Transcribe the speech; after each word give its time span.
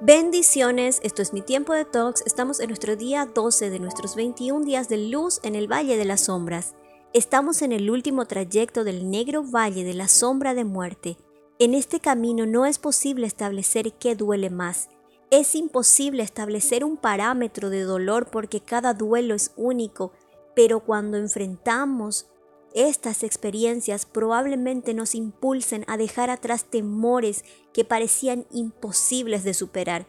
Bendiciones, 0.00 1.00
esto 1.02 1.22
es 1.22 1.32
mi 1.32 1.42
tiempo 1.42 1.72
de 1.72 1.84
talks. 1.84 2.22
Estamos 2.24 2.60
en 2.60 2.68
nuestro 2.68 2.94
día 2.94 3.26
12 3.26 3.68
de 3.68 3.80
nuestros 3.80 4.14
21 4.14 4.64
días 4.64 4.88
de 4.88 4.96
luz 4.96 5.40
en 5.42 5.56
el 5.56 5.66
Valle 5.66 5.96
de 5.96 6.04
las 6.04 6.26
Sombras. 6.26 6.76
Estamos 7.12 7.62
en 7.62 7.72
el 7.72 7.90
último 7.90 8.24
trayecto 8.26 8.84
del 8.84 9.10
negro 9.10 9.42
Valle 9.42 9.82
de 9.82 9.94
la 9.94 10.06
Sombra 10.06 10.54
de 10.54 10.62
Muerte. 10.62 11.16
En 11.58 11.74
este 11.74 11.98
camino 11.98 12.46
no 12.46 12.64
es 12.64 12.78
posible 12.78 13.26
establecer 13.26 13.92
qué 13.94 14.14
duele 14.14 14.50
más. 14.50 14.88
Es 15.32 15.56
imposible 15.56 16.22
establecer 16.22 16.84
un 16.84 16.96
parámetro 16.96 17.68
de 17.68 17.82
dolor 17.82 18.30
porque 18.30 18.60
cada 18.60 18.94
duelo 18.94 19.34
es 19.34 19.50
único, 19.56 20.12
pero 20.54 20.78
cuando 20.78 21.16
enfrentamos 21.16 22.28
estas 22.74 23.22
experiencias 23.22 24.06
probablemente 24.06 24.94
nos 24.94 25.14
impulsen 25.14 25.84
a 25.88 25.96
dejar 25.96 26.30
atrás 26.30 26.64
temores 26.64 27.44
que 27.72 27.84
parecían 27.84 28.46
imposibles 28.50 29.44
de 29.44 29.54
superar 29.54 30.06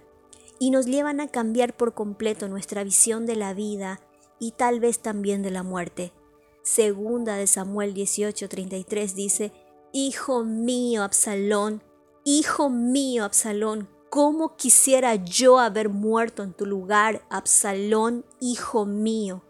y 0.59 0.71
nos 0.71 0.85
llevan 0.85 1.21
a 1.21 1.27
cambiar 1.27 1.75
por 1.75 1.93
completo 1.93 2.47
nuestra 2.47 2.83
visión 2.83 3.25
de 3.25 3.35
la 3.35 3.53
vida 3.53 4.01
y 4.39 4.51
tal 4.51 4.79
vez 4.79 4.99
también 4.99 5.41
de 5.41 5.51
la 5.51 5.63
muerte. 5.63 6.13
Segunda 6.61 7.35
de 7.35 7.47
Samuel 7.47 7.93
18:33 7.93 9.13
dice, 9.13 9.53
Hijo 9.91 10.43
mío, 10.43 11.03
Absalón, 11.03 11.81
hijo 12.23 12.69
mío, 12.69 13.23
Absalón, 13.23 13.89
¿cómo 14.09 14.55
quisiera 14.55 15.15
yo 15.15 15.59
haber 15.59 15.89
muerto 15.89 16.43
en 16.43 16.53
tu 16.53 16.65
lugar, 16.65 17.25
Absalón, 17.29 18.25
hijo 18.39 18.85
mío? 18.85 19.43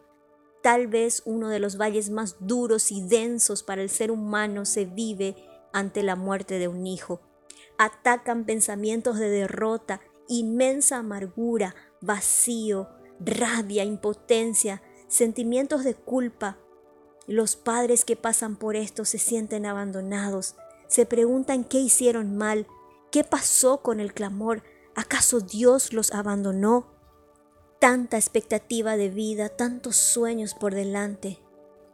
Tal 0.70 0.86
vez 0.86 1.24
uno 1.26 1.50
de 1.50 1.58
los 1.58 1.78
valles 1.78 2.12
más 2.12 2.36
duros 2.42 2.92
y 2.92 3.02
densos 3.02 3.64
para 3.64 3.82
el 3.82 3.90
ser 3.90 4.12
humano 4.12 4.66
se 4.66 4.86
vive 4.86 5.36
ante 5.74 6.04
la 6.04 6.16
muerte 6.16 6.60
de 6.60 6.68
un 6.68 6.86
hijo. 6.86 7.22
Atacan 7.80 8.46
pensamientos 8.46 9.18
de 9.18 9.32
derrota, 9.32 10.00
inmensa 10.28 10.98
amargura, 10.98 11.74
vacío, 12.02 12.88
rabia, 13.20 13.84
impotencia, 13.84 14.84
sentimientos 15.08 15.84
de 15.84 15.96
culpa. 15.96 16.60
Los 17.26 17.56
padres 17.56 18.06
que 18.06 18.16
pasan 18.16 18.56
por 18.56 18.76
esto 18.76 19.06
se 19.06 19.18
sienten 19.18 19.66
abandonados, 19.66 20.56
se 20.88 21.08
preguntan 21.08 21.64
qué 21.64 21.80
hicieron 21.80 22.38
mal, 22.38 22.68
qué 23.12 23.24
pasó 23.24 23.82
con 23.82 24.00
el 24.00 24.14
clamor, 24.14 24.62
¿acaso 24.96 25.40
Dios 25.40 25.94
los 25.94 26.14
abandonó? 26.14 26.99
Tanta 27.80 28.18
expectativa 28.18 28.98
de 28.98 29.10
vida, 29.10 29.48
tantos 29.48 29.96
sueños 29.96 30.54
por 30.54 30.76
delante. 30.76 31.40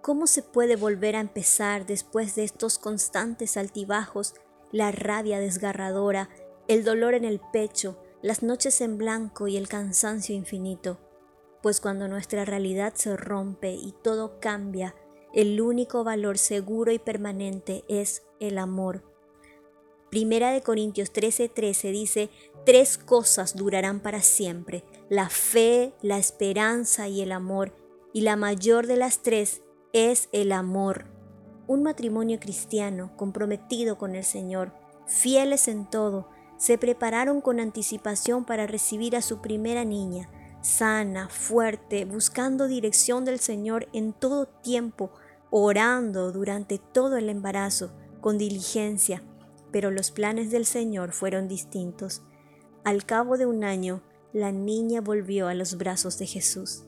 ¿Cómo 0.01 0.25
se 0.25 0.41
puede 0.41 0.75
volver 0.75 1.15
a 1.15 1.19
empezar 1.19 1.85
después 1.85 2.35
de 2.35 2.43
estos 2.43 2.79
constantes 2.79 3.55
altibajos, 3.55 4.33
la 4.71 4.91
rabia 4.91 5.39
desgarradora, 5.39 6.29
el 6.67 6.83
dolor 6.83 7.13
en 7.13 7.23
el 7.23 7.39
pecho, 7.39 8.01
las 8.23 8.41
noches 8.41 8.81
en 8.81 8.97
blanco 8.97 9.47
y 9.47 9.57
el 9.57 9.67
cansancio 9.67 10.35
infinito? 10.35 10.99
Pues 11.61 11.81
cuando 11.81 12.07
nuestra 12.07 12.45
realidad 12.45 12.93
se 12.95 13.15
rompe 13.15 13.73
y 13.73 13.93
todo 14.03 14.39
cambia, 14.39 14.95
el 15.33 15.61
único 15.61 16.03
valor 16.03 16.39
seguro 16.39 16.91
y 16.91 16.99
permanente 16.99 17.83
es 17.87 18.23
el 18.39 18.57
amor. 18.57 19.14
Primera 20.09 20.51
de 20.51 20.61
Corintios 20.61 21.11
13:13 21.11 21.91
dice, 21.91 22.29
tres 22.65 22.97
cosas 22.97 23.55
durarán 23.55 23.99
para 23.99 24.21
siempre, 24.21 24.83
la 25.09 25.29
fe, 25.29 25.93
la 26.01 26.17
esperanza 26.17 27.07
y 27.07 27.21
el 27.21 27.31
amor, 27.31 27.73
y 28.13 28.21
la 28.21 28.35
mayor 28.35 28.87
de 28.87 28.97
las 28.97 29.21
tres 29.23 29.61
es 29.93 30.29
el 30.31 30.51
amor. 30.51 31.05
Un 31.67 31.83
matrimonio 31.83 32.39
cristiano 32.39 33.11
comprometido 33.17 33.97
con 33.97 34.15
el 34.15 34.23
Señor, 34.23 34.73
fieles 35.07 35.67
en 35.67 35.89
todo, 35.89 36.29
se 36.57 36.77
prepararon 36.77 37.41
con 37.41 37.59
anticipación 37.59 38.45
para 38.45 38.67
recibir 38.67 39.15
a 39.15 39.21
su 39.21 39.41
primera 39.41 39.83
niña, 39.83 40.29
sana, 40.61 41.29
fuerte, 41.29 42.05
buscando 42.05 42.67
dirección 42.67 43.25
del 43.25 43.39
Señor 43.39 43.87
en 43.93 44.13
todo 44.13 44.45
tiempo, 44.45 45.11
orando 45.49 46.31
durante 46.31 46.79
todo 46.79 47.17
el 47.17 47.29
embarazo, 47.29 47.91
con 48.21 48.37
diligencia, 48.37 49.23
pero 49.75 49.91
los 49.91 50.09
planes 50.09 50.51
del 50.51 50.65
Señor 50.65 51.11
fueron 51.11 51.49
distintos. 51.49 52.21
Al 52.85 53.05
cabo 53.05 53.37
de 53.37 53.45
un 53.45 53.65
año, 53.65 54.01
la 54.31 54.53
niña 54.53 55.01
volvió 55.01 55.49
a 55.49 55.53
los 55.53 55.77
brazos 55.77 56.17
de 56.17 56.25
Jesús. 56.27 56.83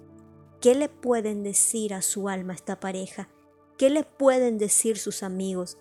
¿Qué 0.61 0.73
le 0.73 0.87
pueden 0.87 1.43
decir 1.43 1.93
a 1.93 2.01
su 2.01 2.29
alma 2.29 2.53
esta 2.53 2.79
pareja? 2.79 3.27
¿Qué 3.77 3.89
le 3.89 4.05
pueden 4.05 4.57
decir 4.57 4.97
sus 4.97 5.21
amigos? 5.21 5.77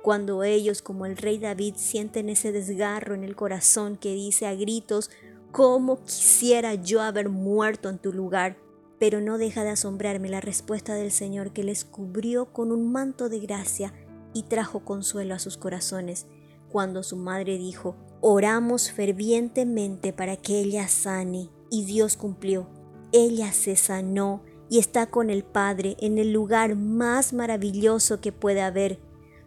Cuando 0.00 0.42
ellos, 0.42 0.80
como 0.80 1.04
el 1.04 1.18
rey 1.18 1.36
David, 1.36 1.74
sienten 1.76 2.30
ese 2.30 2.50
desgarro 2.50 3.14
en 3.14 3.24
el 3.24 3.36
corazón 3.36 3.98
que 3.98 4.14
dice 4.14 4.46
a 4.46 4.54
gritos, 4.54 5.10
¿cómo 5.52 6.02
quisiera 6.02 6.76
yo 6.76 7.02
haber 7.02 7.28
muerto 7.28 7.90
en 7.90 7.98
tu 7.98 8.10
lugar? 8.10 8.56
Pero 8.98 9.20
no 9.20 9.36
deja 9.36 9.64
de 9.64 9.70
asombrarme 9.72 10.30
la 10.30 10.40
respuesta 10.40 10.94
del 10.94 11.12
Señor 11.12 11.52
que 11.52 11.62
les 11.62 11.84
cubrió 11.84 12.54
con 12.54 12.72
un 12.72 12.90
manto 12.90 13.28
de 13.28 13.38
gracia 13.38 13.92
y 14.32 14.44
trajo 14.44 14.80
consuelo 14.80 15.34
a 15.34 15.38
sus 15.38 15.58
corazones. 15.58 16.26
Cuando 16.70 17.02
su 17.02 17.16
madre 17.16 17.58
dijo, 17.58 17.96
Oramos 18.20 18.90
fervientemente 18.90 20.12
para 20.12 20.36
que 20.36 20.58
ella 20.58 20.88
sane 20.88 21.50
y 21.70 21.84
Dios 21.84 22.16
cumplió. 22.16 22.68
Ella 23.12 23.52
se 23.52 23.76
sanó 23.76 24.42
y 24.68 24.80
está 24.80 25.06
con 25.06 25.30
el 25.30 25.44
Padre 25.44 25.96
en 26.00 26.18
el 26.18 26.32
lugar 26.32 26.74
más 26.74 27.32
maravilloso 27.32 28.20
que 28.20 28.32
puede 28.32 28.60
haber, 28.60 28.98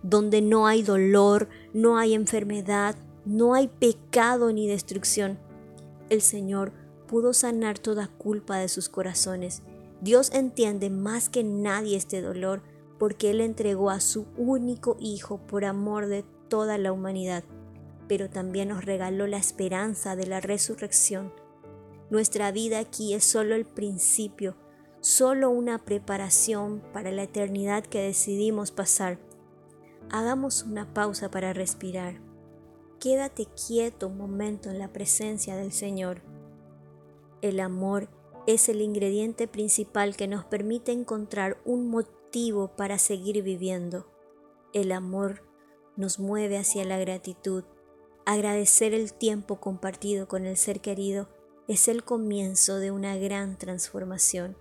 donde 0.04 0.42
no 0.42 0.68
hay 0.68 0.84
dolor, 0.84 1.50
no 1.74 1.98
hay 1.98 2.14
enfermedad, 2.14 2.96
no 3.26 3.54
hay 3.54 3.68
pecado 3.68 4.54
ni 4.54 4.68
destrucción. 4.68 5.38
El 6.10 6.22
Señor 6.22 6.72
pudo 7.08 7.34
sanar 7.34 7.78
toda 7.78 8.08
culpa 8.08 8.58
de 8.58 8.70
sus 8.70 8.88
corazones. 8.88 9.64
Dios 10.00 10.32
entiende 10.34 10.90
más 10.90 11.28
que 11.28 11.44
nadie 11.44 11.98
este 11.98 12.22
dolor 12.22 12.64
porque 12.98 13.32
Él 13.32 13.42
entregó 13.42 13.90
a 13.90 14.00
su 14.00 14.28
único 14.38 14.96
Hijo 15.00 15.40
por 15.46 15.66
amor 15.66 16.08
de 16.08 16.24
toda 16.52 16.78
la 16.78 16.92
humanidad 16.92 17.44
pero 18.12 18.30
también 18.30 18.68
nos 18.68 18.84
regaló 18.84 19.26
la 19.26 19.38
esperanza 19.38 20.18
de 20.18 20.28
la 20.28 20.42
resurrección. 20.42 21.32
Nuestra 22.10 22.52
vida 22.52 22.80
aquí 22.80 23.14
es 23.14 23.24
solo 23.24 23.56
el 23.56 23.64
principio, 23.64 24.58
solo 25.00 25.50
una 25.50 25.86
preparación 25.86 26.84
para 26.92 27.14
la 27.14 27.24
eternidad 27.24 27.86
que 27.86 28.02
decidimos 28.02 28.72
pasar. 28.72 29.18
Hagamos 30.10 30.64
una 30.64 30.94
pausa 30.94 31.32
para 31.32 31.54
respirar. 31.54 32.20
Quédate 33.00 33.46
quieto 33.46 34.10
un 34.10 34.18
momento 34.18 34.70
en 34.70 34.78
la 34.78 34.92
presencia 34.92 35.56
del 35.56 35.72
Señor. 35.72 36.22
El 37.42 37.62
amor 37.62 38.10
es 38.46 38.68
el 38.68 38.82
ingrediente 38.82 39.48
principal 39.48 40.18
que 40.18 40.28
nos 40.28 40.44
permite 40.44 40.92
encontrar 40.92 41.62
un 41.64 41.88
motivo 41.88 42.76
para 42.76 42.98
seguir 42.98 43.42
viviendo. 43.42 44.06
El 44.74 44.92
amor 44.92 45.50
nos 45.96 46.20
mueve 46.20 46.58
hacia 46.58 46.86
la 46.86 46.98
gratitud 46.98 47.64
Agradecer 48.26 48.94
el 48.94 49.14
tiempo 49.14 49.60
compartido 49.60 50.28
con 50.28 50.46
el 50.46 50.56
ser 50.56 50.80
querido 50.80 51.28
es 51.68 51.88
el 51.88 52.04
comienzo 52.04 52.78
de 52.78 52.92
una 52.92 53.18
gran 53.18 53.58
transformación. 53.58 54.56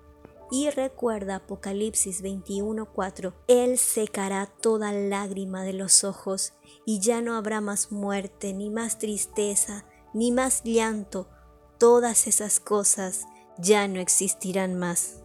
Y 0.50 0.70
recuerda 0.70 1.36
Apocalipsis 1.36 2.22
21:4, 2.22 3.34
Él 3.46 3.78
secará 3.78 4.46
toda 4.46 4.92
lágrima 4.92 5.62
de 5.62 5.74
los 5.74 6.04
ojos 6.04 6.54
y 6.86 7.00
ya 7.00 7.20
no 7.20 7.36
habrá 7.36 7.60
más 7.60 7.92
muerte, 7.92 8.52
ni 8.52 8.70
más 8.70 8.98
tristeza, 8.98 9.84
ni 10.14 10.32
más 10.32 10.62
llanto. 10.64 11.28
Todas 11.78 12.26
esas 12.26 12.60
cosas 12.60 13.26
ya 13.58 13.86
no 13.88 14.00
existirán 14.00 14.76
más. 14.76 15.19